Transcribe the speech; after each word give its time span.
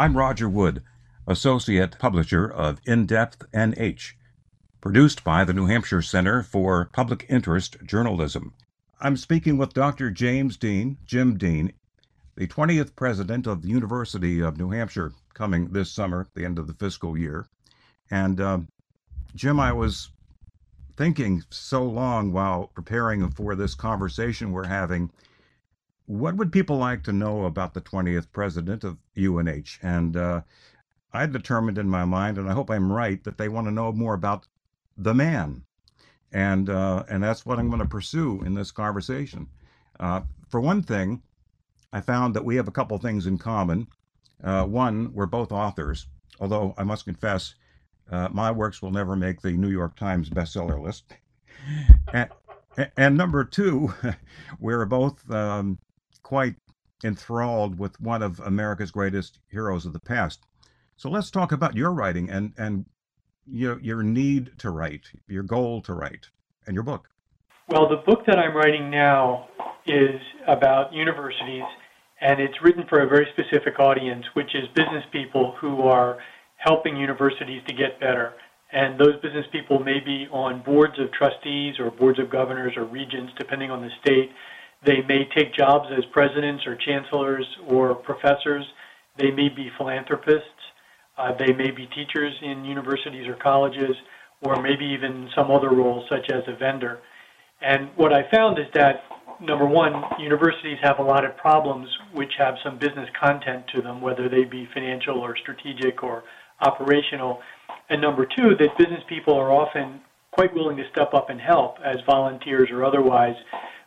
I'm 0.00 0.16
Roger 0.16 0.48
Wood, 0.48 0.82
Associate 1.26 1.94
Publisher 1.98 2.46
of 2.46 2.80
In 2.86 3.04
Depth 3.04 3.44
NH, 3.52 4.14
produced 4.80 5.22
by 5.22 5.44
the 5.44 5.52
New 5.52 5.66
Hampshire 5.66 6.00
Center 6.00 6.42
for 6.42 6.88
Public 6.94 7.26
Interest 7.28 7.76
Journalism. 7.84 8.54
I'm 8.98 9.18
speaking 9.18 9.58
with 9.58 9.74
Dr. 9.74 10.10
James 10.10 10.56
Dean, 10.56 10.96
Jim 11.04 11.36
Dean, 11.36 11.74
the 12.34 12.46
20th 12.46 12.96
president 12.96 13.46
of 13.46 13.60
the 13.60 13.68
University 13.68 14.40
of 14.40 14.56
New 14.56 14.70
Hampshire, 14.70 15.12
coming 15.34 15.68
this 15.68 15.92
summer, 15.92 16.26
the 16.32 16.46
end 16.46 16.58
of 16.58 16.66
the 16.66 16.72
fiscal 16.72 17.18
year. 17.18 17.46
And 18.10 18.40
uh, 18.40 18.60
Jim, 19.34 19.60
I 19.60 19.74
was 19.74 20.08
thinking 20.96 21.44
so 21.50 21.84
long 21.84 22.32
while 22.32 22.68
preparing 22.68 23.28
for 23.32 23.54
this 23.54 23.74
conversation 23.74 24.52
we're 24.52 24.64
having 24.64 25.10
what 26.10 26.34
would 26.34 26.50
people 26.50 26.76
like 26.76 27.04
to 27.04 27.12
know 27.12 27.44
about 27.44 27.72
the 27.72 27.80
20th 27.80 28.32
president 28.32 28.82
of 28.82 28.98
UNH? 29.16 29.78
And 29.80 30.16
uh, 30.16 30.40
I 31.12 31.24
determined 31.26 31.78
in 31.78 31.88
my 31.88 32.04
mind, 32.04 32.36
and 32.36 32.50
I 32.50 32.52
hope 32.52 32.68
I'm 32.68 32.90
right, 32.90 33.22
that 33.22 33.38
they 33.38 33.48
want 33.48 33.68
to 33.68 33.70
know 33.72 33.92
more 33.92 34.14
about 34.14 34.48
the 34.96 35.14
man. 35.14 35.62
And, 36.32 36.68
uh, 36.68 37.04
and 37.08 37.22
that's 37.22 37.46
what 37.46 37.60
I'm 37.60 37.68
going 37.68 37.80
to 37.80 37.86
pursue 37.86 38.42
in 38.42 38.54
this 38.54 38.72
conversation. 38.72 39.46
Uh, 40.00 40.22
for 40.48 40.60
one 40.60 40.82
thing, 40.82 41.22
I 41.92 42.00
found 42.00 42.34
that 42.34 42.44
we 42.44 42.56
have 42.56 42.66
a 42.66 42.72
couple 42.72 42.98
things 42.98 43.26
in 43.26 43.38
common. 43.38 43.86
Uh, 44.42 44.64
one, 44.64 45.12
we're 45.12 45.26
both 45.26 45.52
authors, 45.52 46.08
although 46.40 46.74
I 46.76 46.82
must 46.82 47.04
confess, 47.04 47.54
uh, 48.10 48.28
my 48.32 48.50
works 48.50 48.82
will 48.82 48.90
never 48.90 49.14
make 49.14 49.42
the 49.42 49.52
New 49.52 49.70
York 49.70 49.94
Times 49.96 50.28
bestseller 50.28 50.82
list. 50.82 51.04
And, 52.12 52.30
and 52.96 53.16
number 53.16 53.44
two, 53.44 53.92
we're 54.60 54.86
both 54.86 55.28
um, 55.30 55.78
quite 56.30 56.54
enthralled 57.02 57.76
with 57.76 58.00
one 58.00 58.22
of 58.22 58.38
America's 58.38 58.92
greatest 58.92 59.40
heroes 59.48 59.84
of 59.84 59.92
the 59.92 59.98
past. 59.98 60.38
So 60.96 61.10
let's 61.10 61.28
talk 61.28 61.50
about 61.50 61.74
your 61.74 61.92
writing 61.92 62.30
and 62.30 62.52
and 62.56 62.84
your 63.44 63.80
your 63.80 64.04
need 64.04 64.52
to 64.58 64.70
write, 64.70 65.06
your 65.26 65.42
goal 65.42 65.82
to 65.82 65.92
write, 65.92 66.28
and 66.68 66.74
your 66.74 66.84
book. 66.84 67.08
Well, 67.68 67.88
the 67.88 68.02
book 68.06 68.20
that 68.28 68.38
I'm 68.38 68.56
writing 68.56 68.90
now 68.90 69.48
is 69.86 70.20
about 70.46 70.92
universities, 70.92 71.64
and 72.20 72.38
it's 72.38 72.62
written 72.62 72.84
for 72.88 73.00
a 73.00 73.08
very 73.08 73.26
specific 73.34 73.80
audience, 73.80 74.24
which 74.34 74.54
is 74.54 74.68
business 74.76 75.02
people 75.10 75.56
who 75.60 75.82
are 75.82 76.18
helping 76.58 76.96
universities 76.96 77.62
to 77.66 77.74
get 77.74 77.98
better. 77.98 78.34
And 78.70 79.00
those 79.00 79.16
business 79.20 79.46
people 79.50 79.80
may 79.80 79.98
be 79.98 80.28
on 80.30 80.62
boards 80.62 80.94
of 81.00 81.10
trustees 81.10 81.74
or 81.80 81.90
boards 81.90 82.20
of 82.20 82.30
governors 82.30 82.74
or 82.76 82.84
regents, 82.84 83.32
depending 83.36 83.72
on 83.72 83.80
the 83.82 83.90
state. 84.00 84.30
They 84.84 85.02
may 85.02 85.28
take 85.36 85.54
jobs 85.54 85.88
as 85.96 86.04
presidents 86.12 86.66
or 86.66 86.76
chancellors 86.76 87.46
or 87.68 87.94
professors. 87.94 88.64
They 89.18 89.30
may 89.30 89.48
be 89.48 89.70
philanthropists. 89.76 90.60
Uh, 91.18 91.32
they 91.38 91.52
may 91.52 91.70
be 91.70 91.86
teachers 91.88 92.34
in 92.42 92.64
universities 92.64 93.28
or 93.28 93.34
colleges, 93.34 93.94
or 94.42 94.62
maybe 94.62 94.86
even 94.86 95.28
some 95.34 95.50
other 95.50 95.68
role, 95.68 96.04
such 96.08 96.30
as 96.30 96.42
a 96.48 96.56
vendor. 96.56 97.00
And 97.60 97.90
what 97.96 98.12
I 98.14 98.22
found 98.30 98.58
is 98.58 98.64
that, 98.72 99.02
number 99.38 99.66
one, 99.66 100.02
universities 100.18 100.78
have 100.82 100.98
a 100.98 101.02
lot 101.02 101.26
of 101.26 101.36
problems 101.36 101.88
which 102.14 102.32
have 102.38 102.54
some 102.64 102.78
business 102.78 103.08
content 103.22 103.66
to 103.74 103.82
them, 103.82 104.00
whether 104.00 104.30
they 104.30 104.44
be 104.44 104.66
financial 104.72 105.18
or 105.18 105.36
strategic 105.36 106.02
or 106.02 106.24
operational. 106.62 107.40
And 107.90 108.00
number 108.00 108.24
two, 108.24 108.56
that 108.58 108.78
business 108.78 109.02
people 109.08 109.34
are 109.34 109.52
often 109.52 110.00
quite 110.30 110.54
willing 110.54 110.76
to 110.78 110.84
step 110.90 111.12
up 111.12 111.28
and 111.28 111.40
help 111.40 111.76
as 111.84 111.96
volunteers 112.06 112.70
or 112.70 112.84
otherwise 112.84 113.34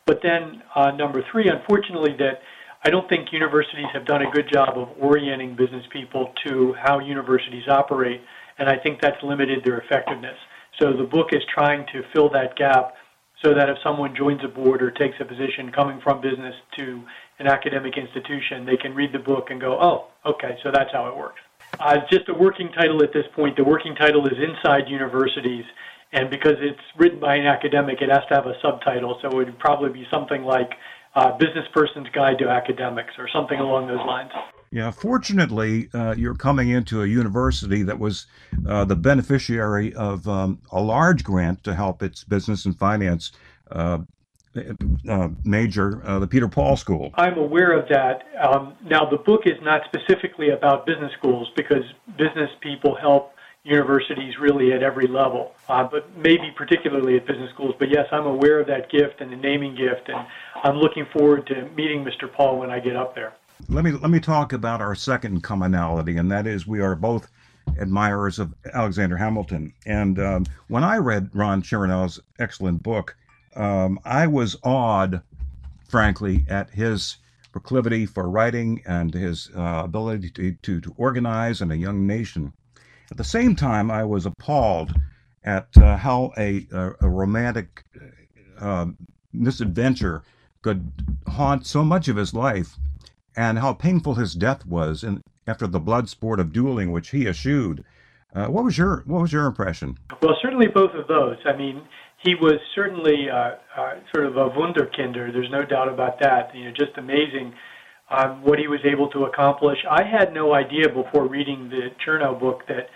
but 0.05 0.19
then 0.21 0.61
uh, 0.75 0.91
number 0.91 1.23
three, 1.31 1.49
unfortunately, 1.49 2.15
that 2.19 2.41
I 2.83 2.89
don't 2.89 3.07
think 3.07 3.31
universities 3.31 3.87
have 3.93 4.05
done 4.05 4.23
a 4.23 4.31
good 4.31 4.51
job 4.51 4.77
of 4.77 4.89
orienting 4.99 5.55
business 5.55 5.85
people 5.91 6.33
to 6.45 6.73
how 6.73 6.99
universities 6.99 7.63
operate, 7.69 8.21
and 8.57 8.67
I 8.67 8.77
think 8.77 9.01
that's 9.01 9.21
limited 9.23 9.63
their 9.63 9.79
effectiveness. 9.79 10.37
So 10.79 10.91
the 10.91 11.03
book 11.03 11.29
is 11.31 11.41
trying 11.53 11.85
to 11.93 12.03
fill 12.13 12.29
that 12.31 12.55
gap 12.57 12.95
so 13.43 13.53
that 13.53 13.69
if 13.69 13.77
someone 13.83 14.15
joins 14.15 14.41
a 14.43 14.47
board 14.47 14.81
or 14.81 14.91
takes 14.91 15.15
a 15.19 15.25
position 15.25 15.71
coming 15.71 15.99
from 16.01 16.21
business 16.21 16.55
to 16.77 17.03
an 17.39 17.47
academic 17.47 17.97
institution, 17.97 18.65
they 18.65 18.77
can 18.77 18.95
read 18.95 19.11
the 19.13 19.19
book 19.19 19.49
and 19.49 19.59
go, 19.59 19.77
oh, 19.79 20.07
okay, 20.25 20.57
so 20.63 20.71
that's 20.71 20.91
how 20.91 21.07
it 21.07 21.15
works. 21.15 21.39
Uh, 21.79 21.97
just 22.11 22.29
a 22.29 22.33
working 22.33 22.71
title 22.71 23.03
at 23.03 23.13
this 23.13 23.25
point. 23.35 23.55
The 23.57 23.63
working 23.63 23.95
title 23.95 24.25
is 24.27 24.33
Inside 24.37 24.87
Universities, 24.87 25.65
and 26.13 26.29
because 26.29 26.55
it's 26.59 26.79
written 26.95 27.19
by 27.19 27.35
an 27.35 27.47
academic, 27.47 28.01
it 28.01 28.09
has 28.09 28.21
to 28.29 28.35
have 28.35 28.45
a 28.45 28.53
subtitle. 28.61 29.17
So 29.21 29.29
it 29.29 29.33
would 29.33 29.59
probably 29.59 29.89
be 29.89 30.07
something 30.11 30.43
like 30.43 30.71
uh, 31.15 31.35
"Business 31.37 31.65
Person's 31.73 32.07
Guide 32.09 32.37
to 32.39 32.49
Academics" 32.49 33.13
or 33.17 33.27
something 33.27 33.59
along 33.59 33.87
those 33.87 34.05
lines. 34.05 34.31
Yeah, 34.71 34.89
fortunately, 34.89 35.89
uh, 35.93 36.15
you're 36.17 36.35
coming 36.35 36.69
into 36.69 37.03
a 37.03 37.07
university 37.07 37.83
that 37.83 37.99
was 37.99 38.27
uh, 38.67 38.85
the 38.85 38.95
beneficiary 38.95 39.93
of 39.93 40.27
um, 40.27 40.59
a 40.71 40.81
large 40.81 41.23
grant 41.23 41.63
to 41.65 41.75
help 41.75 42.01
its 42.01 42.23
business 42.23 42.65
and 42.65 42.77
finance 42.77 43.31
uh, 43.71 43.99
uh 45.09 45.29
major, 45.43 46.01
uh, 46.05 46.19
the 46.19 46.27
Peter 46.27 46.47
Paul 46.47 46.75
School. 46.77 47.11
I'm 47.15 47.39
aware 47.39 47.77
of 47.77 47.87
that. 47.89 48.23
Um, 48.39 48.75
now, 48.83 49.03
the 49.05 49.17
book 49.17 49.41
is 49.45 49.59
not 49.63 49.81
specifically 49.85 50.49
about 50.49 50.85
business 50.85 51.11
schools 51.17 51.49
because 51.55 51.83
business 52.17 52.51
people 52.61 52.95
help 52.95 53.32
universities 53.63 54.37
really 54.39 54.73
at 54.73 54.83
every 54.83 55.07
level, 55.07 55.53
uh, 55.69 55.83
but 55.85 56.15
maybe 56.17 56.51
particularly 56.55 57.15
at 57.15 57.25
business 57.25 57.49
schools. 57.53 57.73
But 57.79 57.89
yes, 57.89 58.07
I'm 58.11 58.25
aware 58.25 58.59
of 58.59 58.67
that 58.67 58.91
gift 58.91 59.21
and 59.21 59.31
the 59.31 59.37
naming 59.37 59.73
gift, 59.75 60.09
and 60.09 60.27
I'm 60.63 60.75
looking 60.75 61.05
forward 61.17 61.47
to 61.47 61.69
meeting 61.69 62.03
Mr. 62.03 62.31
Paul 62.31 62.59
when 62.59 62.69
I 62.69 62.79
get 62.79 62.95
up 62.95 63.15
there. 63.15 63.33
Let 63.69 63.85
me 63.85 63.91
let 63.91 64.09
me 64.09 64.19
talk 64.19 64.51
about 64.51 64.81
our 64.81 64.95
second 64.95 65.41
commonality, 65.43 66.17
and 66.17 66.29
that 66.31 66.45
is 66.45 66.67
we 66.67 66.81
are 66.81 66.95
both 66.95 67.31
admirers 67.79 68.37
of 68.37 68.53
Alexander 68.73 69.15
Hamilton. 69.15 69.73
And 69.85 70.19
um, 70.19 70.45
when 70.67 70.83
I 70.83 70.97
read 70.97 71.29
Ron 71.33 71.61
Chernow's 71.61 72.19
excellent 72.39 72.83
book, 72.83 73.15
um, 73.55 73.97
I 74.03 74.27
was 74.27 74.57
awed, 74.63 75.21
frankly, 75.87 76.45
at 76.49 76.71
his 76.71 77.17
proclivity 77.53 78.05
for 78.05 78.29
writing 78.29 78.81
and 78.85 79.13
his 79.13 79.49
uh, 79.55 79.83
ability 79.85 80.31
to, 80.31 80.51
to, 80.51 80.81
to 80.81 80.93
organize 80.97 81.61
in 81.61 81.71
a 81.71 81.75
young 81.75 82.05
nation. 82.05 82.51
At 83.11 83.17
the 83.17 83.23
same 83.23 83.55
time, 83.55 83.91
I 83.91 84.03
was 84.03 84.25
appalled 84.25 84.93
at 85.43 85.67
uh, 85.77 85.97
how 85.97 86.31
a, 86.37 86.67
a, 86.71 86.91
a 87.01 87.09
romantic 87.09 87.83
uh, 88.59 88.87
misadventure 89.31 90.23
could 90.61 90.91
haunt 91.27 91.65
so 91.67 91.83
much 91.83 92.07
of 92.07 92.15
his 92.15 92.33
life, 92.33 92.77
and 93.35 93.59
how 93.59 93.73
painful 93.73 94.15
his 94.15 94.33
death 94.33 94.65
was 94.65 95.03
in, 95.03 95.21
after 95.45 95.67
the 95.67 95.79
blood 95.79 96.07
sport 96.07 96.39
of 96.39 96.53
dueling 96.53 96.91
which 96.91 97.09
he 97.09 97.27
eschewed. 97.27 97.83
Uh, 98.33 98.47
what 98.47 98.63
was 98.63 98.77
your 98.77 99.03
what 99.05 99.21
was 99.21 99.33
your 99.33 99.45
impression? 99.45 99.97
Well, 100.21 100.35
certainly 100.41 100.67
both 100.67 100.91
of 100.95 101.07
those. 101.07 101.37
I 101.45 101.55
mean, 101.55 101.83
he 102.23 102.35
was 102.35 102.59
certainly 102.73 103.29
uh, 103.29 103.55
uh, 103.77 103.95
sort 104.13 104.25
of 104.25 104.37
a 104.37 104.49
wunderkinder. 104.49 105.31
There's 105.31 105.51
no 105.51 105.65
doubt 105.65 105.89
about 105.89 106.19
that. 106.21 106.55
You 106.55 106.65
know, 106.65 106.71
just 106.71 106.97
amazing 106.97 107.53
um, 108.09 108.43
what 108.43 108.59
he 108.59 108.67
was 108.67 108.81
able 108.85 109.09
to 109.09 109.25
accomplish. 109.25 109.79
I 109.89 110.03
had 110.03 110.33
no 110.33 110.53
idea 110.53 110.89
before 110.89 111.27
reading 111.27 111.69
the 111.69 111.91
Chernow 112.05 112.39
book 112.39 112.67
that 112.67 112.89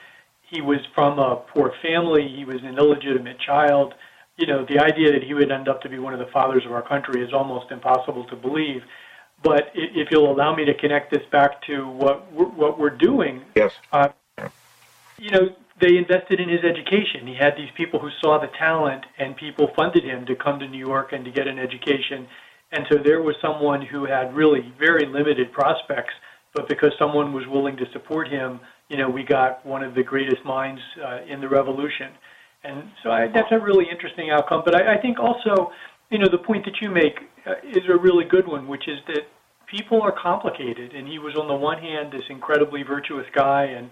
he 0.50 0.62
was 0.62 0.80
from 0.94 1.20
a 1.20 1.38
poor 1.54 1.74
family. 1.82 2.28
He 2.28 2.46
was 2.46 2.62
an 2.64 2.78
illegitimate 2.78 3.40
child. 3.40 3.94
You 4.38 4.48
know, 4.48 4.66
the 4.66 4.80
idea 4.80 5.12
that 5.14 5.24
he 5.24 5.34
would 5.34 5.52
end 5.52 5.68
up 5.68 5.82
to 5.82 5.90
be 5.90 5.98
one 5.98 6.14
of 6.14 6.20
the 6.20 6.32
fathers 6.32 6.66
of 6.66 6.72
our 6.72 6.82
country 6.88 7.24
is 7.24 7.34
almost 7.34 7.72
impossible 7.72 8.26
to 8.26 8.36
believe. 8.36 8.84
But 9.44 9.72
if 9.74 10.10
you'll 10.12 10.32
allow 10.32 10.56
me 10.56 10.66
to 10.66 10.74
connect 10.74 11.12
this 11.12 11.24
back 11.32 11.62
to 11.64 11.88
what 11.88 12.32
we're, 12.32 12.46
what 12.46 12.80
we're 12.80 12.90
doing, 12.90 13.44
yes, 13.56 13.74
uh, 13.92 14.10
you 15.20 15.30
know, 15.32 15.56
they 15.80 15.98
invested 15.98 16.40
in 16.40 16.50
his 16.50 16.64
education. 16.64 17.28
He 17.28 17.36
had 17.36 17.56
these 17.56 17.70
people 17.76 18.00
who 18.00 18.10
saw 18.22 18.40
the 18.40 18.48
talent, 18.58 19.06
and 19.18 19.36
people 19.36 19.70
funded 19.76 20.04
him 20.04 20.26
to 20.26 20.36
come 20.36 20.60
to 20.60 20.68
New 20.68 20.80
York 20.80 21.14
and 21.14 21.24
to 21.26 21.32
get 21.32 21.48
an 21.48 21.60
education. 21.60 22.28
And 22.72 22.86
so 22.92 22.98
there 23.04 23.22
was 23.22 23.36
someone 23.42 23.82
who 23.82 24.06
had 24.06 24.36
really 24.36 24.74
very 24.78 25.06
limited 25.06 25.52
prospects, 25.52 26.14
but 26.54 26.68
because 26.68 26.92
someone 27.00 27.34
was 27.34 27.46
willing 27.48 27.78
to 27.78 27.86
support 27.94 28.28
him, 28.28 28.60
you 28.90 28.98
know, 28.98 29.10
we 29.10 29.24
got 29.24 29.66
one 29.66 29.84
of 29.84 29.96
the 29.96 30.04
greatest 30.04 30.44
minds 30.46 30.82
uh, 31.06 31.20
in 31.28 31.40
the 31.42 31.48
revolution. 31.48 32.12
And 32.64 32.84
so 33.04 33.12
I, 33.12 33.28
that's 33.28 33.52
a 33.52 33.60
really 33.60 33.86
interesting 33.90 34.30
outcome. 34.32 34.64
But 34.66 34.76
I, 34.76 34.96
I 34.96 35.02
think 35.02 35.20
also, 35.20 35.72
you 36.10 36.20
know, 36.20 36.28
the 36.30 36.40
point 36.40 36.66
that 36.66 36.82
you 36.82 36.90
make 36.90 37.20
uh, 37.46 37.54
is 37.64 37.84
a 37.90 37.98
really 37.98 38.26
good 38.26 38.48
one, 38.48 38.68
which 38.68 38.88
is 38.88 39.00
that 39.08 39.22
people 39.68 40.02
are 40.02 40.12
complicated. 40.12 40.94
And 40.94 41.08
he 41.08 41.20
was, 41.20 41.36
on 41.36 41.48
the 41.48 41.56
one 41.56 41.80
hand, 41.82 42.12
this 42.12 42.24
incredibly 42.30 42.84
virtuous 42.84 43.28
guy 43.34 43.64
and 43.66 43.90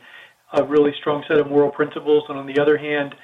a 0.54 0.64
really 0.64 0.92
strong 1.00 1.24
set 1.28 1.38
of 1.38 1.48
moral 1.48 1.72
principles. 1.72 2.24
And 2.30 2.38
on 2.38 2.48
the 2.48 2.60
other 2.62 2.78
hand, 2.78 3.16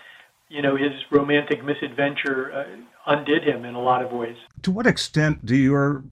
you 0.49 0.61
know, 0.61 0.75
his 0.75 0.91
romantic 1.11 1.63
misadventure 1.63 2.51
uh, 2.53 2.63
undid 3.05 3.43
him 3.43 3.65
in 3.65 3.75
a 3.75 3.81
lot 3.81 4.03
of 4.03 4.11
ways. 4.11 4.37
To 4.63 4.71
what 4.71 4.87
extent 4.87 5.45
do 5.45 5.55
your 5.55 6.03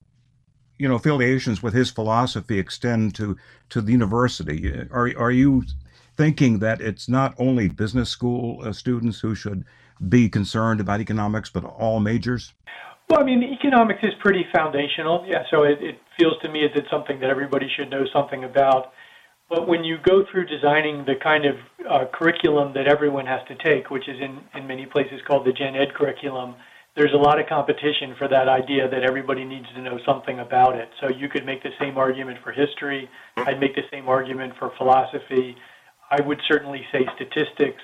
you 0.80 0.88
know 0.88 0.96
affiliations 0.96 1.62
with 1.62 1.74
his 1.74 1.92
philosophy 1.92 2.58
extend 2.58 3.14
to 3.16 3.38
to 3.70 3.82
the 3.82 3.92
university. 3.92 4.88
Are 4.92 5.12
are 5.18 5.32
you 5.32 5.64
thinking 6.18 6.60
that 6.60 6.82
it's 6.82 7.08
not 7.08 7.36
only 7.38 7.70
business 7.70 8.10
school 8.10 8.62
uh, 8.64 8.74
students 8.74 9.20
who 9.20 9.36
should 9.36 9.64
be 10.08 10.30
concerned 10.30 10.80
about 10.80 11.02
economics, 11.02 11.50
but 11.50 11.64
all 11.64 12.00
majors? 12.00 12.54
Well, 13.10 13.20
I 13.20 13.24
mean, 13.24 13.44
economics 13.44 14.00
is 14.04 14.14
pretty 14.20 14.46
foundational. 14.54 15.26
Yeah, 15.28 15.44
so 15.50 15.64
it, 15.64 15.82
it 15.82 16.00
feels 16.18 16.36
to 16.44 16.50
me 16.50 16.64
as 16.64 16.72
it's 16.76 16.90
something 16.90 17.20
that 17.20 17.30
everybody 17.30 17.68
should 17.76 17.90
know 17.90 18.06
something 18.14 18.44
about. 18.44 18.94
But 19.50 19.68
when 19.68 19.84
you 19.84 19.98
go 19.98 20.24
through 20.32 20.46
designing 20.46 21.06
the 21.06 21.16
kind 21.16 21.46
of 21.46 21.56
uh, 21.90 22.06
curriculum 22.14 22.72
that 22.74 22.88
everyone 22.88 23.26
has 23.26 23.42
to 23.48 23.56
take, 23.56 23.90
which 23.90 24.08
is 24.08 24.22
in, 24.22 24.40
in 24.54 24.68
many 24.68 24.86
places 24.86 25.22
called 25.28 25.46
the 25.46 25.52
Gen 25.52 25.76
Ed 25.76 25.96
curriculum, 25.96 26.56
there's 27.00 27.14
a 27.14 27.18
lot 27.18 27.40
of 27.40 27.48
competition 27.48 28.14
for 28.18 28.28
that 28.28 28.50
idea 28.50 28.90
that 28.90 29.04
everybody 29.04 29.46
needs 29.46 29.66
to 29.74 29.82
know 29.82 29.98
something 30.06 30.40
about 30.40 30.76
it. 30.76 30.90
So 31.00 31.08
you 31.08 31.30
could 31.30 31.46
make 31.46 31.64
the 31.64 31.72
same 31.80 31.98
argument 31.98 32.40
for 32.44 32.52
history. 32.52 33.08
I'd 33.38 33.58
make 33.58 33.74
the 33.74 33.88
same 33.90 34.10
argument 34.10 34.52
for 34.60 34.74
philosophy. 34.78 35.56
I 36.12 36.22
would 36.22 36.42
certainly 36.46 36.86
say 36.92 37.08
statistics, 37.16 37.82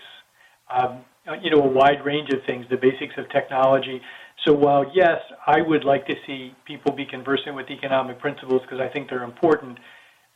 um, 0.69 1.05
you 1.41 1.49
know, 1.49 1.61
a 1.61 1.67
wide 1.67 2.03
range 2.03 2.29
of 2.33 2.41
things, 2.45 2.65
the 2.69 2.75
basics 2.75 3.13
of 3.17 3.29
technology. 3.29 4.01
So 4.45 4.51
while 4.51 4.91
yes, 4.93 5.21
I 5.47 5.61
would 5.61 5.85
like 5.85 6.05
to 6.07 6.15
see 6.27 6.53
people 6.65 6.91
be 6.91 7.05
conversant 7.05 7.55
with 7.55 7.69
economic 7.69 8.19
principles 8.19 8.63
because 8.63 8.81
I 8.81 8.89
think 8.89 9.09
they're 9.09 9.23
important. 9.23 9.77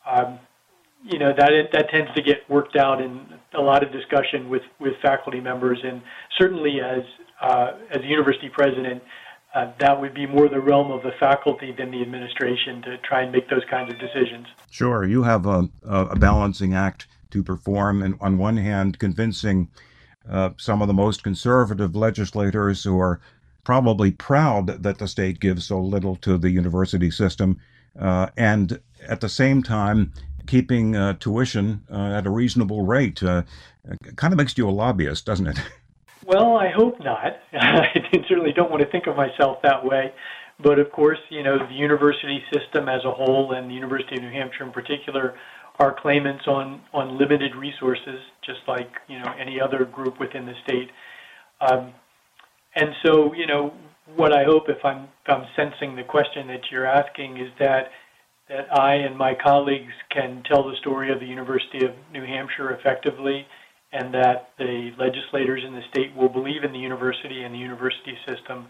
Um, 0.09 0.39
you 1.03 1.17
know 1.17 1.33
that 1.37 1.51
that 1.71 1.89
tends 1.89 2.13
to 2.13 2.21
get 2.21 2.49
worked 2.49 2.75
out 2.75 3.01
in 3.01 3.25
a 3.53 3.61
lot 3.61 3.83
of 3.83 3.91
discussion 3.91 4.49
with 4.49 4.63
with 4.79 4.93
faculty 5.01 5.39
members, 5.39 5.79
and 5.83 6.01
certainly 6.37 6.81
as 6.81 7.03
uh, 7.41 7.73
as 7.91 8.03
university 8.03 8.49
president, 8.49 9.01
uh, 9.55 9.71
that 9.79 9.99
would 9.99 10.13
be 10.13 10.25
more 10.25 10.49
the 10.49 10.59
realm 10.59 10.91
of 10.91 11.01
the 11.03 11.11
faculty 11.19 11.71
than 11.71 11.91
the 11.91 12.01
administration 12.01 12.81
to 12.81 12.97
try 12.99 13.21
and 13.21 13.31
make 13.31 13.49
those 13.49 13.63
kinds 13.69 13.91
of 13.91 13.99
decisions. 13.99 14.47
Sure, 14.69 15.05
you 15.05 15.23
have 15.23 15.45
a, 15.45 15.69
a 15.83 16.15
balancing 16.17 16.73
act 16.73 17.07
to 17.31 17.43
perform, 17.43 18.03
and 18.03 18.15
on 18.19 18.37
one 18.37 18.57
hand, 18.57 18.99
convincing 18.99 19.69
uh, 20.29 20.49
some 20.57 20.81
of 20.81 20.87
the 20.87 20.93
most 20.93 21.23
conservative 21.23 21.95
legislators 21.95 22.83
who 22.83 22.99
are 22.99 23.21
probably 23.63 24.11
proud 24.11 24.83
that 24.83 24.97
the 24.97 25.07
state 25.07 25.39
gives 25.39 25.65
so 25.65 25.79
little 25.79 26.15
to 26.17 26.37
the 26.37 26.49
university 26.49 27.09
system, 27.09 27.59
uh, 27.99 28.27
and 28.35 28.79
at 29.07 29.21
the 29.21 29.29
same 29.29 29.63
time 29.63 30.11
keeping 30.49 30.95
uh, 30.95 31.13
tuition 31.13 31.83
uh, 31.91 32.17
at 32.17 32.25
a 32.25 32.29
reasonable 32.29 32.83
rate. 32.83 33.21
Uh, 33.21 33.43
kind 34.15 34.33
of 34.33 34.37
makes 34.37 34.57
you 34.57 34.67
a 34.67 34.71
lobbyist, 34.71 35.25
doesn't 35.25 35.47
it? 35.47 35.59
Well, 36.25 36.57
I 36.57 36.69
hope 36.69 36.99
not. 36.99 37.39
I 37.53 37.87
certainly 38.27 38.51
don't 38.53 38.69
want 38.69 38.83
to 38.83 38.91
think 38.91 39.07
of 39.07 39.15
myself 39.15 39.63
that 39.63 39.83
way. 39.83 40.13
But 40.61 40.77
of 40.77 40.91
course, 40.91 41.17
you 41.29 41.41
know, 41.41 41.57
the 41.57 41.73
university 41.73 42.43
system 42.53 42.87
as 42.87 43.03
a 43.03 43.09
whole 43.09 43.53
and 43.53 43.67
the 43.67 43.73
University 43.73 44.17
of 44.17 44.21
New 44.21 44.29
Hampshire 44.29 44.63
in 44.63 44.71
particular 44.71 45.33
are 45.79 45.95
claimants 45.99 46.45
on, 46.45 46.81
on 46.93 47.17
limited 47.17 47.55
resources, 47.55 48.19
just 48.45 48.59
like, 48.67 48.91
you 49.07 49.17
know, 49.17 49.33
any 49.39 49.59
other 49.59 49.85
group 49.85 50.19
within 50.19 50.45
the 50.45 50.53
state. 50.63 50.91
Um, 51.61 51.93
and 52.75 52.89
so, 53.03 53.33
you 53.33 53.47
know, 53.47 53.73
what 54.15 54.31
I 54.31 54.43
hope, 54.43 54.69
if 54.69 54.85
I'm, 54.85 55.05
if 55.25 55.29
I'm 55.33 55.45
sensing 55.55 55.95
the 55.95 56.03
question 56.03 56.45
that 56.47 56.69
you're 56.69 56.85
asking, 56.85 57.37
is 57.37 57.49
that 57.57 57.89
that 58.49 58.67
I 58.77 58.95
and 58.95 59.15
my 59.15 59.35
colleagues 59.35 59.93
can 60.11 60.43
tell 60.43 60.63
the 60.63 60.75
story 60.77 61.11
of 61.11 61.19
the 61.19 61.25
University 61.25 61.85
of 61.85 61.91
New 62.11 62.25
Hampshire 62.25 62.71
effectively, 62.71 63.45
and 63.93 64.13
that 64.13 64.49
the 64.57 64.91
legislators 64.97 65.63
in 65.65 65.73
the 65.73 65.83
state 65.89 66.15
will 66.15 66.29
believe 66.29 66.63
in 66.63 66.71
the 66.71 66.79
university 66.79 67.43
and 67.43 67.53
the 67.53 67.59
university 67.59 68.17
system 68.27 68.67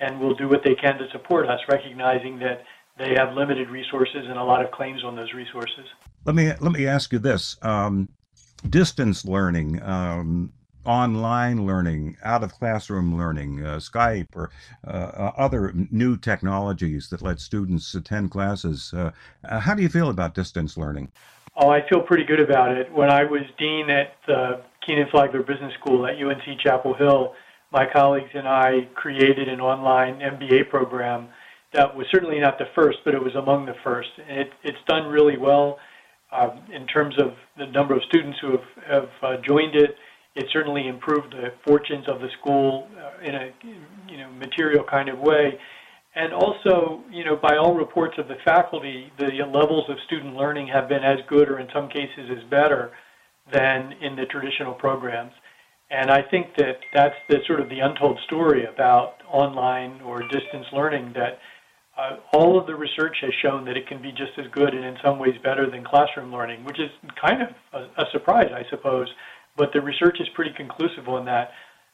and 0.00 0.20
will 0.20 0.34
do 0.34 0.48
what 0.48 0.62
they 0.64 0.74
can 0.74 0.98
to 0.98 1.08
support 1.12 1.48
us, 1.48 1.60
recognizing 1.68 2.38
that 2.38 2.64
they 2.98 3.14
have 3.16 3.34
limited 3.34 3.70
resources 3.70 4.24
and 4.28 4.38
a 4.38 4.44
lot 4.44 4.64
of 4.64 4.70
claims 4.70 5.02
on 5.04 5.16
those 5.16 5.32
resources. 5.32 5.86
Let 6.24 6.34
me 6.34 6.52
let 6.60 6.72
me 6.72 6.86
ask 6.86 7.12
you 7.12 7.18
this: 7.18 7.56
um, 7.62 8.08
distance 8.68 9.24
learning. 9.24 9.82
Um, 9.82 10.52
online 10.84 11.66
learning, 11.66 12.16
out 12.22 12.42
of 12.42 12.52
classroom 12.52 13.16
learning, 13.16 13.64
uh, 13.64 13.76
Skype, 13.76 14.28
or 14.34 14.50
uh, 14.86 14.90
uh, 14.90 15.32
other 15.36 15.72
new 15.90 16.16
technologies 16.16 17.08
that 17.10 17.22
let 17.22 17.40
students 17.40 17.94
attend 17.94 18.30
classes. 18.30 18.92
Uh, 18.94 19.12
uh, 19.44 19.60
how 19.60 19.74
do 19.74 19.82
you 19.82 19.88
feel 19.88 20.10
about 20.10 20.34
distance 20.34 20.76
learning? 20.76 21.10
Oh, 21.56 21.68
I 21.68 21.86
feel 21.88 22.00
pretty 22.00 22.24
good 22.24 22.40
about 22.40 22.76
it. 22.76 22.90
When 22.92 23.10
I 23.10 23.24
was 23.24 23.42
dean 23.58 23.90
at 23.90 24.14
the 24.26 24.62
Kenan 24.86 25.08
Flagler 25.10 25.42
Business 25.42 25.74
School 25.80 26.06
at 26.06 26.14
UNC 26.16 26.60
Chapel 26.60 26.94
Hill, 26.94 27.34
my 27.70 27.86
colleagues 27.90 28.30
and 28.34 28.48
I 28.48 28.88
created 28.94 29.48
an 29.48 29.60
online 29.60 30.20
MBA 30.20 30.68
program 30.70 31.28
that 31.72 31.96
was 31.96 32.06
certainly 32.10 32.38
not 32.38 32.58
the 32.58 32.66
first, 32.74 32.98
but 33.04 33.14
it 33.14 33.22
was 33.22 33.34
among 33.34 33.66
the 33.66 33.74
first. 33.82 34.10
And 34.28 34.40
it, 34.40 34.52
it's 34.62 34.78
done 34.86 35.08
really 35.08 35.38
well 35.38 35.78
um, 36.30 36.60
in 36.72 36.86
terms 36.86 37.14
of 37.18 37.34
the 37.56 37.66
number 37.66 37.94
of 37.94 38.02
students 38.04 38.38
who 38.40 38.52
have, 38.52 38.84
have 38.86 39.08
uh, 39.22 39.36
joined 39.46 39.74
it 39.74 39.96
it 40.34 40.46
certainly 40.52 40.88
improved 40.88 41.32
the 41.32 41.52
fortunes 41.66 42.08
of 42.08 42.20
the 42.20 42.28
school 42.40 42.88
uh, 42.96 43.26
in 43.26 43.34
a 43.34 43.50
you 44.08 44.18
know 44.18 44.30
material 44.32 44.84
kind 44.88 45.08
of 45.08 45.18
way. 45.18 45.58
And 46.14 46.32
also, 46.34 47.02
you 47.10 47.24
know, 47.24 47.36
by 47.36 47.56
all 47.56 47.74
reports 47.74 48.14
of 48.18 48.28
the 48.28 48.36
faculty, 48.44 49.10
the 49.18 49.30
levels 49.46 49.88
of 49.88 49.96
student 50.06 50.36
learning 50.36 50.68
have 50.68 50.86
been 50.88 51.02
as 51.02 51.18
good, 51.26 51.48
or 51.48 51.58
in 51.58 51.68
some 51.72 51.88
cases, 51.88 52.30
as 52.30 52.50
better 52.50 52.92
than 53.50 53.92
in 54.02 54.14
the 54.14 54.26
traditional 54.26 54.74
programs. 54.74 55.32
And 55.90 56.10
I 56.10 56.20
think 56.30 56.48
that 56.56 56.76
that's 56.94 57.14
the 57.28 57.38
sort 57.46 57.60
of 57.60 57.68
the 57.70 57.80
untold 57.80 58.18
story 58.26 58.64
about 58.66 59.22
online 59.30 60.00
or 60.02 60.22
distance 60.22 60.66
learning. 60.72 61.12
That 61.14 61.38
uh, 61.96 62.16
all 62.34 62.58
of 62.58 62.66
the 62.66 62.74
research 62.74 63.16
has 63.22 63.32
shown 63.42 63.64
that 63.66 63.76
it 63.76 63.86
can 63.86 64.00
be 64.00 64.10
just 64.10 64.32
as 64.38 64.46
good 64.52 64.74
and 64.74 64.84
in 64.84 64.96
some 65.02 65.18
ways 65.18 65.34
better 65.42 65.70
than 65.70 65.84
classroom 65.84 66.32
learning, 66.32 66.64
which 66.64 66.78
is 66.78 66.90
kind 67.20 67.42
of 67.42 67.48
a, 67.72 68.02
a 68.02 68.04
surprise, 68.12 68.50
I 68.54 68.68
suppose 68.70 69.08
but 69.56 69.72
the 69.72 69.80
research 69.80 70.18
is 70.20 70.28
pretty 70.34 70.52
conclusive 70.56 71.08
on 71.08 71.24
that. 71.26 71.52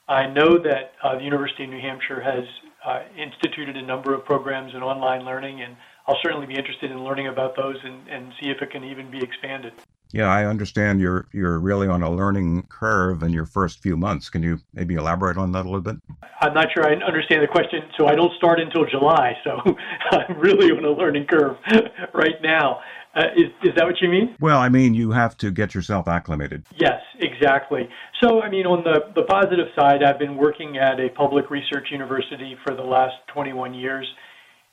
I 0.08 0.26
know 0.26 0.58
that 0.58 0.92
uh, 1.02 1.16
the 1.16 1.24
University 1.24 1.64
of 1.64 1.70
New 1.70 1.80
Hampshire 1.80 2.20
has 2.20 2.44
uh, 2.84 3.02
instituted 3.16 3.76
a 3.76 3.82
number 3.82 4.14
of 4.14 4.24
programs 4.24 4.74
in 4.74 4.82
online 4.82 5.24
learning, 5.24 5.60
and 5.62 5.76
I'll 6.06 6.18
certainly 6.22 6.46
be 6.46 6.54
interested 6.54 6.90
in 6.90 7.04
learning 7.04 7.26
about 7.26 7.56
those 7.56 7.76
and, 7.84 8.08
and 8.08 8.32
see 8.40 8.48
if 8.48 8.62
it 8.62 8.70
can 8.70 8.84
even 8.84 9.10
be 9.10 9.18
expanded. 9.18 9.74
Yeah, 10.10 10.28
I 10.28 10.46
understand 10.46 11.00
you're 11.00 11.28
you're 11.32 11.58
really 11.58 11.86
on 11.86 12.02
a 12.02 12.10
learning 12.10 12.62
curve 12.70 13.22
in 13.22 13.30
your 13.30 13.44
first 13.44 13.82
few 13.82 13.94
months. 13.94 14.30
Can 14.30 14.42
you 14.42 14.58
maybe 14.72 14.94
elaborate 14.94 15.36
on 15.36 15.52
that 15.52 15.66
a 15.66 15.68
little 15.68 15.82
bit? 15.82 15.96
I'm 16.40 16.54
not 16.54 16.68
sure 16.72 16.86
I 16.86 16.94
understand 16.94 17.42
the 17.42 17.46
question. 17.46 17.82
So 17.98 18.06
I 18.06 18.14
don't 18.14 18.32
start 18.36 18.58
until 18.58 18.86
July, 18.86 19.36
so 19.44 19.60
I'm 20.12 20.38
really 20.38 20.70
on 20.70 20.82
a 20.84 20.92
learning 20.92 21.26
curve 21.26 21.58
right 22.14 22.40
now. 22.42 22.80
Uh, 23.18 23.24
is, 23.34 23.50
is 23.64 23.74
that 23.74 23.84
what 23.84 24.00
you 24.00 24.08
mean? 24.08 24.36
Well, 24.38 24.58
I 24.58 24.68
mean, 24.68 24.94
you 24.94 25.10
have 25.10 25.36
to 25.38 25.50
get 25.50 25.74
yourself 25.74 26.06
acclimated. 26.06 26.64
Yes, 26.76 27.00
exactly. 27.18 27.88
So, 28.22 28.40
I 28.40 28.48
mean, 28.48 28.64
on 28.64 28.84
the, 28.84 29.12
the 29.16 29.26
positive 29.26 29.66
side, 29.76 30.04
I've 30.04 30.20
been 30.20 30.36
working 30.36 30.78
at 30.78 31.00
a 31.00 31.08
public 31.08 31.50
research 31.50 31.88
university 31.90 32.56
for 32.64 32.76
the 32.76 32.82
last 32.82 33.16
21 33.34 33.74
years. 33.74 34.06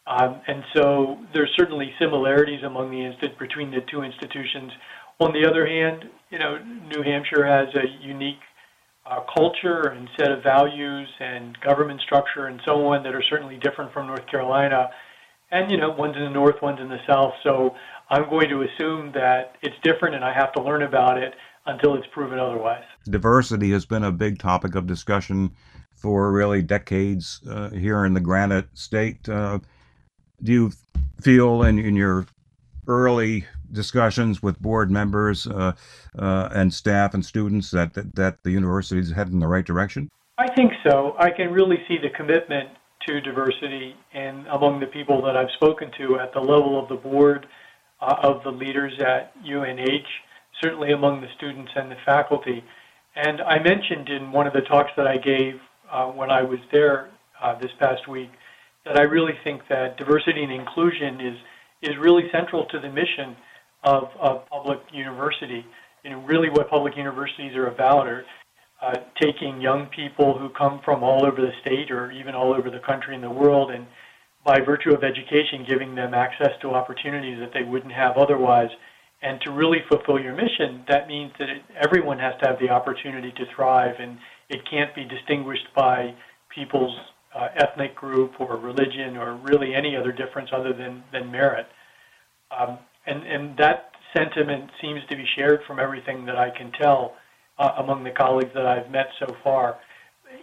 Um, 0.06 0.42
and 0.48 0.64
so 0.76 1.18
there's 1.34 1.50
certainly 1.58 1.92
similarities 2.00 2.62
among 2.64 2.92
the 2.92 2.98
insti- 2.98 3.38
between 3.40 3.72
the 3.72 3.82
two 3.90 4.04
institutions. 4.04 4.72
On 5.20 5.34
the 5.34 5.50
other 5.50 5.66
hand, 5.66 6.06
you 6.30 6.38
know, 6.38 6.60
New 6.96 7.02
Hampshire 7.02 7.48
has 7.48 7.74
a 7.74 8.06
unique 8.06 8.38
uh, 9.10 9.22
culture 9.36 9.90
and 9.90 10.08
set 10.20 10.32
of 10.32 10.44
values 10.44 11.08
and 11.20 11.60
government 11.62 12.00
structure 12.02 12.46
and 12.46 12.62
so 12.64 12.86
on 12.88 13.02
that 13.04 13.16
are 13.16 13.24
certainly 13.28 13.58
different 13.58 13.92
from 13.92 14.06
North 14.06 14.28
Carolina. 14.30 14.90
And, 15.52 15.72
you 15.72 15.78
know, 15.78 15.90
one's 15.92 16.16
in 16.16 16.24
the 16.24 16.30
north, 16.30 16.56
one's 16.62 16.80
in 16.80 16.90
the 16.90 17.00
south. 17.08 17.34
So 17.44 17.76
I'm 18.10 18.30
going 18.30 18.50
to 18.50 18.62
assume 18.62 19.12
that 19.14 19.56
it's 19.62 19.76
different 19.84 20.16
and 20.16 20.24
I 20.24 20.34
have 20.34 20.54
to 20.54 20.62
learn 20.62 20.84
about 20.84 21.18
it 21.18 21.34
until 21.66 21.96
it's 21.96 22.06
proven 22.14 22.40
otherwise. 22.40 22.84
Diversity 23.06 23.72
has 23.72 23.86
been 23.86 24.04
a 24.04 24.12
big 24.12 24.38
topic 24.38 24.76
of 24.76 24.86
discussion 24.86 25.52
for 25.96 26.32
really 26.32 26.62
decades 26.62 27.42
uh, 27.50 27.70
here 27.70 28.06
in 28.06 28.14
the 28.14 28.20
Granite 28.20 28.68
State. 28.74 29.28
Uh, 29.28 29.60
do 30.44 30.52
you 30.52 30.72
feel 31.22 31.64
in, 31.64 31.80
in 31.80 31.96
your 31.96 32.28
early 32.88 33.46
discussions 33.72 34.44
with 34.44 34.62
board 34.62 34.92
members 34.92 35.48
uh, 35.48 35.74
uh 36.20 36.50
and 36.54 36.72
staff 36.72 37.16
and 37.16 37.26
students 37.26 37.72
that, 37.72 37.96
that, 37.96 38.16
that 38.16 38.44
the 38.44 38.52
university 38.52 39.00
is 39.00 39.12
heading 39.12 39.34
in 39.34 39.40
the 39.40 39.48
right 39.48 39.66
direction? 39.66 40.10
I 40.38 40.54
think 40.54 40.74
so. 40.88 41.16
I 41.18 41.32
can 41.32 41.52
really 41.52 41.78
see 41.88 41.98
the 41.98 42.10
commitment 42.16 42.70
to 43.08 43.22
diversity 43.22 43.96
and 44.14 44.46
among 44.48 44.80
the 44.80 44.88
people 44.88 45.22
that 45.24 45.36
I've 45.36 45.52
spoken 45.56 45.92
to 45.98 46.20
at 46.20 46.34
the 46.34 46.40
level 46.40 46.80
of 46.82 46.90
the 46.90 46.96
board 46.96 47.48
uh, 48.02 48.16
of 48.22 48.44
the 48.44 48.52
leaders 48.52 48.94
at 49.00 49.34
UNH, 49.46 50.08
certainly 50.62 50.92
among 50.92 51.22
the 51.22 51.28
students 51.38 51.72
and 51.76 51.92
the 51.92 51.98
faculty. 52.06 52.64
And 53.16 53.42
I 53.42 53.60
mentioned 53.60 54.10
in 54.10 54.32
one 54.32 54.48
of 54.48 54.54
the 54.54 54.62
talks 54.62 54.92
that 54.98 55.08
I 55.08 55.18
gave 55.18 55.56
uh, 55.92 56.08
when 56.08 56.30
I 56.30 56.42
was 56.42 56.60
there 56.72 57.10
uh, 57.42 57.58
this 57.60 57.72
past 57.80 58.08
week 58.08 58.30
that 58.86 58.98
I 58.98 59.04
really 59.04 59.34
think 59.44 59.62
that 59.70 59.98
diversity 59.98 60.44
and 60.44 60.52
inclusion 60.52 61.20
is 61.22 61.38
is 61.82 61.98
really 62.00 62.24
central 62.32 62.66
to 62.66 62.80
the 62.80 62.90
mission 62.90 63.36
of, 63.84 64.10
of 64.20 64.48
public 64.50 64.80
university. 64.92 65.66
You 66.04 66.12
know, 66.12 66.22
really 66.22 66.50
what 66.50 66.70
public 66.70 66.98
universities 66.98 67.56
are 67.56 67.68
about 67.68 68.08
are 68.08 68.26
uh, 68.82 68.96
taking 69.22 69.62
young 69.62 69.88
people 69.88 70.38
who 70.38 70.50
come 70.50 70.82
from 70.84 71.04
all 71.04 71.26
over 71.26 71.42
the 71.42 71.52
state 71.62 71.92
or 71.92 72.12
even 72.12 72.34
all 72.34 72.54
over 72.54 72.70
the 72.70 72.80
country 72.80 73.14
and 73.14 73.24
the 73.24 73.30
world 73.30 73.72
and 73.72 73.86
by 74.46 74.60
virtue 74.60 74.94
of 74.94 75.04
education, 75.04 75.66
giving 75.68 75.96
them 75.96 76.14
access 76.14 76.52
to 76.62 76.70
opportunities 76.70 77.40
that 77.40 77.52
they 77.54 77.64
wouldn't 77.64 77.92
have 77.92 78.16
otherwise. 78.18 78.70
And 79.22 79.42
to 79.42 79.52
really 79.52 79.80
fulfill 79.90 80.20
your 80.20 80.36
mission, 80.36 80.84
that 80.88 81.08
means 81.08 81.32
that 81.40 81.50
it, 81.50 81.64
everyone 81.82 82.20
has 82.20 82.34
to 82.42 82.50
have 82.50 82.60
the 82.60 82.70
opportunity 82.70 83.32
to 83.32 83.46
thrive, 83.56 83.96
and 84.00 84.18
it 84.50 84.62
can't 84.70 84.94
be 84.94 85.04
distinguished 85.04 85.68
by 85.76 86.14
people's 86.54 86.96
uh, 87.36 87.48
ethnic 87.58 87.96
group 87.96 88.34
or 88.40 88.58
religion 88.58 89.18
or 89.18 89.36
really 89.44 89.74
any 89.74 89.96
other 89.98 90.12
difference 90.12 90.50
other 90.54 90.74
than, 90.74 91.04
than 91.12 91.32
merit. 91.32 91.66
Um, 92.58 92.78
and, 93.08 93.24
and 93.24 93.58
that 93.58 93.92
sentiment 94.16 94.70
seems 94.82 95.02
to 95.10 95.16
be 95.16 95.26
shared 95.36 95.62
from 95.66 95.80
everything 95.80 96.26
that 96.26 96.38
I 96.38 96.50
can 96.56 96.72
tell 96.80 97.16
uh, 97.58 97.72
among 97.80 98.04
the 98.04 98.12
colleagues 98.12 98.52
that 98.54 98.66
I've 98.66 98.92
met 98.92 99.08
so 99.20 99.36
far. 99.44 99.78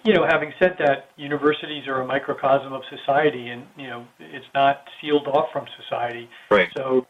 You 0.05 0.15
know, 0.15 0.27
having 0.29 0.53
said 0.59 0.77
that, 0.81 1.11
universities 1.17 1.87
are 1.87 2.01
a 2.01 2.07
microcosm 2.07 2.73
of 2.73 2.83
society, 2.91 3.49
and 3.49 3.65
you 3.77 3.87
know, 3.87 4.07
it's 4.19 4.47
not 4.55 4.83
sealed 5.01 5.29
off 5.29 5.51
from 5.53 5.67
society. 5.81 6.29
Right. 6.51 6.69
So, 6.77 7.07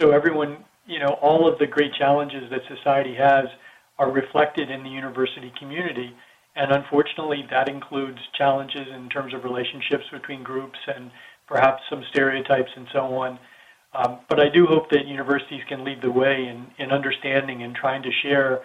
so 0.00 0.10
everyone, 0.10 0.64
you 0.86 1.00
know, 1.00 1.18
all 1.20 1.48
of 1.50 1.58
the 1.58 1.66
great 1.66 1.92
challenges 1.94 2.48
that 2.50 2.60
society 2.68 3.14
has 3.14 3.46
are 3.98 4.10
reflected 4.10 4.70
in 4.70 4.82
the 4.84 4.90
university 4.90 5.52
community. 5.58 6.14
And 6.54 6.72
unfortunately, 6.72 7.46
that 7.50 7.68
includes 7.68 8.18
challenges 8.36 8.86
in 8.94 9.08
terms 9.10 9.34
of 9.34 9.44
relationships 9.44 10.04
between 10.10 10.42
groups 10.42 10.78
and 10.86 11.10
perhaps 11.46 11.82
some 11.90 12.02
stereotypes 12.10 12.70
and 12.76 12.86
so 12.92 13.00
on. 13.16 13.38
Um, 13.94 14.20
but 14.28 14.40
I 14.40 14.48
do 14.48 14.66
hope 14.66 14.90
that 14.90 15.06
universities 15.06 15.62
can 15.68 15.84
lead 15.84 16.02
the 16.02 16.10
way 16.10 16.46
in, 16.48 16.66
in 16.78 16.90
understanding 16.90 17.62
and 17.62 17.74
trying 17.74 18.02
to 18.02 18.10
share, 18.22 18.62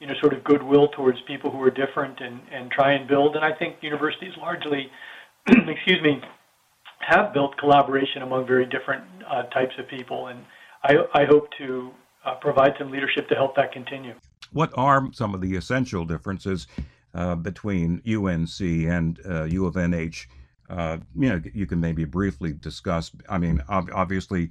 you 0.00 0.06
know, 0.06 0.14
sort 0.20 0.32
of 0.32 0.42
goodwill 0.42 0.88
towards 0.88 1.18
people 1.26 1.50
who 1.50 1.62
are 1.62 1.70
different 1.70 2.20
and, 2.20 2.40
and 2.50 2.70
try 2.70 2.92
and 2.92 3.06
build. 3.06 3.36
And 3.36 3.44
I 3.44 3.52
think 3.52 3.76
universities 3.82 4.32
largely, 4.38 4.90
excuse 5.46 6.02
me, 6.02 6.20
have 7.00 7.32
built 7.32 7.56
collaboration 7.58 8.22
among 8.22 8.46
very 8.46 8.66
different 8.66 9.04
uh, 9.28 9.42
types 9.44 9.74
of 9.78 9.86
people. 9.88 10.28
And 10.28 10.44
I, 10.82 10.96
I 11.14 11.24
hope 11.26 11.48
to 11.58 11.90
uh, 12.24 12.34
provide 12.36 12.72
some 12.78 12.90
leadership 12.90 13.28
to 13.28 13.34
help 13.34 13.54
that 13.56 13.72
continue. 13.72 14.14
What 14.52 14.72
are 14.76 15.08
some 15.12 15.34
of 15.34 15.40
the 15.40 15.54
essential 15.54 16.04
differences 16.04 16.66
uh, 17.14 17.34
between 17.34 18.02
UNC 18.06 18.60
and 18.60 19.20
uh, 19.28 19.44
U 19.44 19.66
of 19.66 19.74
NH? 19.74 20.26
Uh, 20.68 20.98
you 21.16 21.28
know, 21.28 21.42
you 21.52 21.66
can 21.66 21.80
maybe 21.80 22.04
briefly 22.04 22.52
discuss. 22.52 23.10
I 23.28 23.38
mean, 23.38 23.62
ob- 23.68 23.90
obviously, 23.92 24.50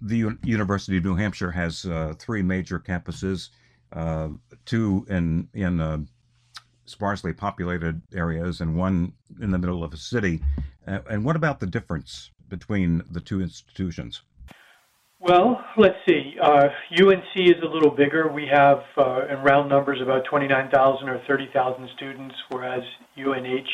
the 0.00 0.18
U- 0.18 0.38
University 0.42 0.98
of 0.98 1.04
New 1.04 1.14
Hampshire 1.14 1.52
has 1.52 1.84
uh, 1.84 2.14
three 2.18 2.42
major 2.42 2.78
campuses, 2.78 3.50
uh, 3.94 4.28
two 4.64 5.06
in 5.08 5.48
in 5.54 5.80
uh, 5.80 5.98
sparsely 6.86 7.32
populated 7.32 8.02
areas 8.12 8.60
and 8.60 8.76
one 8.76 9.12
in 9.40 9.50
the 9.50 9.58
middle 9.58 9.82
of 9.82 9.92
a 9.92 9.96
city. 9.96 10.42
and 10.86 11.24
what 11.24 11.36
about 11.36 11.60
the 11.60 11.66
difference 11.66 12.30
between 12.48 13.02
the 13.10 13.20
two 13.20 13.40
institutions? 13.40 14.22
Well, 15.20 15.64
let's 15.78 15.96
see. 16.06 16.34
Uh, 16.42 16.68
UNC 17.00 17.32
is 17.36 17.62
a 17.62 17.66
little 17.66 17.90
bigger. 17.90 18.30
We 18.30 18.46
have, 18.52 18.82
uh, 18.98 19.22
in 19.30 19.38
round 19.38 19.70
numbers, 19.70 19.98
about 20.02 20.26
29,000 20.26 21.08
or 21.08 21.18
30,000 21.26 21.88
students, 21.96 22.34
whereas 22.50 22.82
UNH 23.16 23.70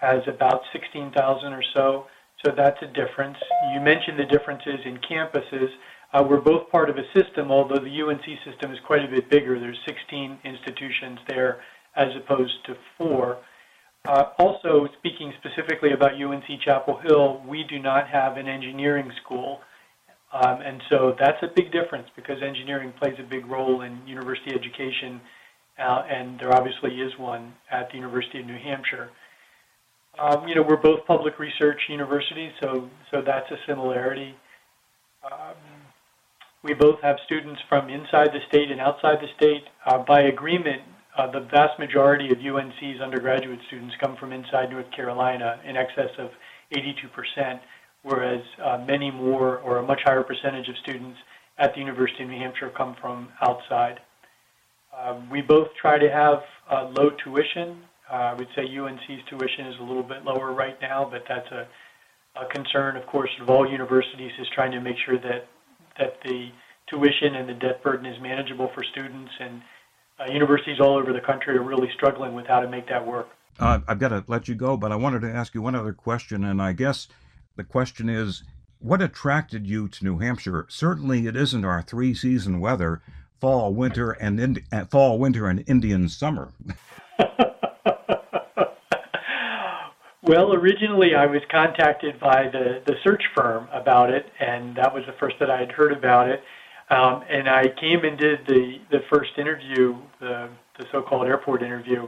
has 0.00 0.22
about 0.26 0.62
16,000 0.72 1.52
or 1.52 1.62
so. 1.74 2.06
So 2.44 2.52
that's 2.56 2.80
a 2.80 2.86
difference. 2.86 3.36
You 3.74 3.80
mentioned 3.80 4.18
the 4.18 4.24
differences 4.24 4.80
in 4.86 4.98
campuses. 4.98 5.68
Uh, 6.16 6.22
we're 6.22 6.40
both 6.40 6.70
part 6.70 6.88
of 6.88 6.96
a 6.96 7.02
system, 7.12 7.50
although 7.50 7.78
the 7.78 8.02
UNC 8.02 8.24
system 8.42 8.72
is 8.72 8.78
quite 8.86 9.04
a 9.04 9.08
bit 9.08 9.28
bigger. 9.28 9.60
There's 9.60 9.78
16 9.86 10.38
institutions 10.44 11.18
there 11.28 11.60
as 11.94 12.08
opposed 12.16 12.54
to 12.66 12.74
four. 12.96 13.36
Uh, 14.06 14.30
also, 14.38 14.88
speaking 14.98 15.34
specifically 15.38 15.92
about 15.92 16.12
UNC 16.14 16.44
Chapel 16.64 16.98
Hill, 17.02 17.42
we 17.46 17.64
do 17.68 17.78
not 17.78 18.08
have 18.08 18.38
an 18.38 18.48
engineering 18.48 19.12
school. 19.22 19.60
Um, 20.32 20.62
and 20.62 20.80
so 20.88 21.14
that's 21.20 21.42
a 21.42 21.48
big 21.54 21.70
difference 21.70 22.08
because 22.16 22.36
engineering 22.42 22.94
plays 22.98 23.16
a 23.18 23.22
big 23.22 23.44
role 23.44 23.82
in 23.82 24.00
university 24.06 24.54
education, 24.54 25.20
uh, 25.78 26.02
and 26.08 26.40
there 26.40 26.54
obviously 26.54 26.94
is 26.94 27.12
one 27.18 27.52
at 27.70 27.90
the 27.90 27.96
University 27.96 28.40
of 28.40 28.46
New 28.46 28.58
Hampshire. 28.58 29.10
Um, 30.18 30.48
you 30.48 30.54
know, 30.54 30.62
we're 30.62 30.80
both 30.80 31.00
public 31.06 31.38
research 31.38 31.80
universities, 31.90 32.52
so 32.62 32.88
so 33.10 33.20
that's 33.20 33.50
a 33.50 33.56
similarity. 33.68 34.34
We 36.66 36.74
both 36.74 37.00
have 37.02 37.16
students 37.24 37.60
from 37.68 37.88
inside 37.88 38.30
the 38.32 38.40
state 38.48 38.72
and 38.72 38.80
outside 38.80 39.18
the 39.20 39.30
state. 39.36 39.62
Uh, 39.86 39.98
by 39.98 40.22
agreement, 40.22 40.82
uh, 41.16 41.30
the 41.30 41.40
vast 41.40 41.78
majority 41.78 42.32
of 42.32 42.38
UNC's 42.38 43.00
undergraduate 43.00 43.60
students 43.68 43.94
come 44.02 44.16
from 44.16 44.32
inside 44.32 44.70
North 44.70 44.90
Carolina, 44.90 45.60
in 45.64 45.76
excess 45.76 46.10
of 46.18 46.30
82 46.72 47.06
percent 47.08 47.62
whereas 48.02 48.42
uh, 48.64 48.84
many 48.86 49.10
more 49.10 49.58
or 49.58 49.78
a 49.78 49.82
much 49.82 50.00
higher 50.04 50.22
percentage 50.22 50.68
of 50.68 50.76
students 50.82 51.18
at 51.58 51.72
the 51.74 51.80
University 51.80 52.22
of 52.22 52.30
New 52.30 52.38
Hampshire 52.38 52.70
come 52.76 52.96
from 53.00 53.28
outside. 53.40 54.00
Uh, 54.96 55.20
we 55.30 55.42
both 55.42 55.68
try 55.80 55.98
to 55.98 56.08
have 56.08 56.38
uh, 56.70 56.88
low 56.96 57.10
tuition. 57.22 57.82
Uh, 58.10 58.14
I 58.14 58.34
would 58.34 58.48
say 58.54 58.62
UNC's 58.62 59.22
tuition 59.28 59.66
is 59.66 59.74
a 59.80 59.82
little 59.82 60.04
bit 60.04 60.24
lower 60.24 60.52
right 60.52 60.76
now, 60.80 61.08
but 61.10 61.24
that's 61.28 61.50
a, 61.50 61.66
a 62.40 62.46
concern, 62.46 62.96
of 62.96 63.06
course, 63.06 63.30
of 63.40 63.50
all 63.50 63.68
universities 63.68 64.32
is 64.40 64.46
trying 64.54 64.70
to 64.72 64.80
make 64.80 64.96
sure 65.04 65.18
that 65.18 65.48
that 65.98 66.18
the 66.24 66.50
tuition 66.88 67.34
and 67.34 67.48
the 67.48 67.54
debt 67.54 67.82
burden 67.82 68.06
is 68.06 68.20
manageable 68.20 68.70
for 68.74 68.84
students. 68.84 69.30
And 69.40 69.62
uh, 70.18 70.32
universities 70.32 70.78
all 70.80 70.96
over 70.96 71.12
the 71.12 71.20
country 71.20 71.56
are 71.56 71.62
really 71.62 71.88
struggling 71.94 72.34
with 72.34 72.46
how 72.46 72.60
to 72.60 72.68
make 72.68 72.88
that 72.88 73.06
work. 73.06 73.28
Uh, 73.58 73.80
I've 73.88 73.98
got 73.98 74.08
to 74.08 74.24
let 74.26 74.48
you 74.48 74.54
go, 74.54 74.76
but 74.76 74.92
I 74.92 74.96
wanted 74.96 75.22
to 75.22 75.32
ask 75.32 75.54
you 75.54 75.62
one 75.62 75.74
other 75.74 75.92
question, 75.92 76.44
and 76.44 76.60
I 76.60 76.72
guess 76.72 77.08
the 77.56 77.64
question 77.64 78.08
is, 78.08 78.42
what 78.78 79.00
attracted 79.00 79.66
you 79.66 79.88
to 79.88 80.04
New 80.04 80.18
Hampshire? 80.18 80.66
Certainly, 80.68 81.26
it 81.26 81.36
isn't 81.36 81.64
our 81.64 81.80
three-season 81.80 82.60
weather: 82.60 83.00
fall, 83.40 83.72
winter, 83.72 84.10
and 84.12 84.38
Indi- 84.38 84.64
uh, 84.70 84.84
fall, 84.84 85.18
winter, 85.18 85.48
and 85.48 85.64
Indian 85.66 86.10
summer. 86.10 86.52
well, 90.26 90.52
originally 90.52 91.14
I 91.14 91.26
was 91.26 91.40
contacted 91.50 92.18
by 92.20 92.48
the 92.52 92.82
the 92.86 92.94
search 93.04 93.22
firm 93.34 93.68
about 93.72 94.10
it, 94.10 94.26
and 94.40 94.76
that 94.76 94.92
was 94.92 95.04
the 95.06 95.14
first 95.20 95.36
that 95.40 95.50
I 95.50 95.60
had 95.60 95.72
heard 95.72 95.92
about 95.92 96.28
it. 96.28 96.40
Um, 96.88 97.22
and 97.28 97.48
I 97.48 97.64
came 97.80 98.04
and 98.04 98.18
did 98.18 98.40
the 98.46 98.78
the 98.90 99.00
first 99.10 99.30
interview, 99.38 99.96
the 100.20 100.48
the 100.78 100.86
so-called 100.92 101.26
airport 101.26 101.62
interview, 101.62 102.06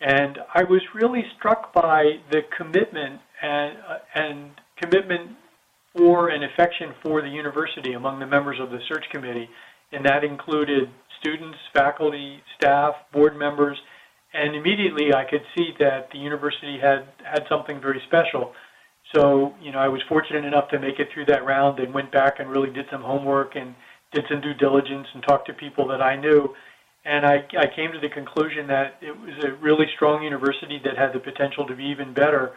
and 0.00 0.38
I 0.54 0.64
was 0.64 0.80
really 0.94 1.22
struck 1.38 1.72
by 1.72 2.18
the 2.30 2.40
commitment 2.56 3.20
and 3.42 3.78
uh, 3.88 3.98
and 4.14 4.50
commitment 4.80 5.36
for 5.96 6.30
and 6.30 6.44
affection 6.44 6.94
for 7.02 7.22
the 7.22 7.28
university 7.28 7.92
among 7.92 8.18
the 8.18 8.26
members 8.26 8.58
of 8.60 8.70
the 8.70 8.78
search 8.88 9.04
committee, 9.12 9.48
and 9.92 10.04
that 10.04 10.24
included 10.24 10.88
students, 11.20 11.58
faculty, 11.72 12.40
staff, 12.56 12.94
board 13.12 13.36
members, 13.36 13.78
and 14.34 14.54
immediately 14.56 15.12
I 15.14 15.24
could 15.24 15.42
see 15.56 15.70
that 15.78 16.10
the 16.12 16.18
university 16.18 16.78
had 16.80 17.06
had 17.24 17.44
something 17.48 17.80
very 17.80 18.02
special. 18.06 18.52
So, 19.14 19.54
you 19.60 19.72
know, 19.72 19.78
I 19.78 19.88
was 19.88 20.00
fortunate 20.08 20.44
enough 20.44 20.68
to 20.70 20.78
make 20.78 20.98
it 20.98 21.08
through 21.12 21.26
that 21.26 21.44
round 21.44 21.78
and 21.80 21.92
went 21.92 22.10
back 22.12 22.40
and 22.40 22.48
really 22.48 22.70
did 22.70 22.86
some 22.90 23.02
homework 23.02 23.56
and 23.56 23.74
did 24.12 24.24
some 24.30 24.40
due 24.40 24.54
diligence 24.54 25.06
and 25.12 25.22
talked 25.22 25.46
to 25.48 25.52
people 25.54 25.86
that 25.88 26.00
I 26.00 26.16
knew. 26.16 26.54
And 27.04 27.26
I, 27.26 27.44
I 27.58 27.66
came 27.74 27.92
to 27.92 28.00
the 28.00 28.08
conclusion 28.08 28.66
that 28.68 28.96
it 29.02 29.18
was 29.18 29.34
a 29.44 29.52
really 29.62 29.86
strong 29.96 30.22
university 30.22 30.80
that 30.84 30.96
had 30.96 31.12
the 31.12 31.18
potential 31.18 31.66
to 31.66 31.74
be 31.74 31.84
even 31.84 32.14
better. 32.14 32.52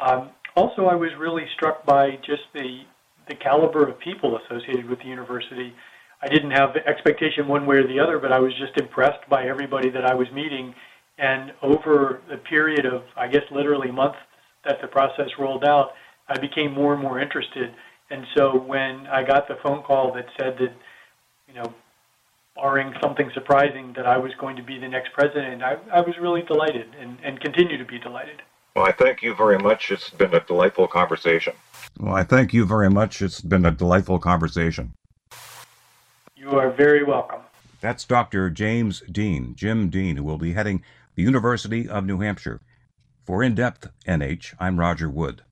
Um, 0.00 0.30
also, 0.54 0.86
I 0.86 0.94
was 0.94 1.10
really 1.18 1.44
struck 1.54 1.84
by 1.84 2.12
just 2.24 2.42
the 2.54 2.82
the 3.28 3.34
caliber 3.36 3.88
of 3.88 3.98
people 4.00 4.36
associated 4.44 4.88
with 4.88 4.98
the 4.98 5.04
university. 5.04 5.72
I 6.22 6.26
didn't 6.26 6.50
have 6.50 6.76
expectation 6.86 7.46
one 7.46 7.66
way 7.66 7.76
or 7.76 7.86
the 7.86 8.00
other, 8.00 8.18
but 8.18 8.32
I 8.32 8.40
was 8.40 8.52
just 8.58 8.76
impressed 8.80 9.28
by 9.28 9.46
everybody 9.46 9.90
that 9.90 10.04
I 10.04 10.14
was 10.14 10.26
meeting. 10.32 10.74
And 11.22 11.52
over 11.62 12.20
the 12.28 12.36
period 12.36 12.84
of, 12.84 13.04
I 13.16 13.28
guess, 13.28 13.44
literally 13.52 13.92
months 13.92 14.18
that 14.64 14.82
the 14.82 14.88
process 14.88 15.28
rolled 15.38 15.64
out, 15.64 15.92
I 16.28 16.36
became 16.36 16.72
more 16.72 16.94
and 16.94 17.00
more 17.00 17.20
interested. 17.20 17.72
And 18.10 18.26
so 18.36 18.58
when 18.58 19.06
I 19.06 19.22
got 19.22 19.46
the 19.46 19.54
phone 19.62 19.84
call 19.84 20.12
that 20.14 20.26
said 20.36 20.56
that, 20.58 20.74
you 21.46 21.54
know, 21.54 21.72
barring 22.56 22.92
something 23.00 23.30
surprising, 23.34 23.92
that 23.94 24.04
I 24.04 24.18
was 24.18 24.32
going 24.40 24.56
to 24.56 24.64
be 24.64 24.80
the 24.80 24.88
next 24.88 25.12
president, 25.12 25.62
I, 25.62 25.76
I 25.94 26.00
was 26.00 26.16
really 26.20 26.42
delighted 26.42 26.88
and, 26.98 27.16
and 27.22 27.40
continue 27.40 27.78
to 27.78 27.84
be 27.84 28.00
delighted. 28.00 28.42
Well, 28.74 28.86
I 28.86 28.92
thank 28.92 29.22
you 29.22 29.32
very 29.32 29.58
much. 29.58 29.92
It's 29.92 30.10
been 30.10 30.34
a 30.34 30.40
delightful 30.40 30.88
conversation. 30.88 31.52
Well, 32.00 32.16
I 32.16 32.24
thank 32.24 32.52
you 32.52 32.64
very 32.64 32.90
much. 32.90 33.22
It's 33.22 33.40
been 33.40 33.64
a 33.64 33.70
delightful 33.70 34.18
conversation. 34.18 34.94
You 36.34 36.50
are 36.58 36.70
very 36.72 37.04
welcome. 37.04 37.42
That's 37.80 38.04
Dr. 38.04 38.50
James 38.50 39.02
Dean, 39.10 39.54
Jim 39.54 39.88
Dean, 39.88 40.16
who 40.16 40.24
will 40.24 40.38
be 40.38 40.52
heading 40.52 40.82
the 41.14 41.22
University 41.22 41.88
of 41.88 42.04
New 42.04 42.20
Hampshire. 42.20 42.60
For 43.24 43.42
In 43.42 43.54
Depth 43.54 43.88
NH, 44.06 44.54
I'm 44.58 44.80
Roger 44.80 45.10
Wood. 45.10 45.42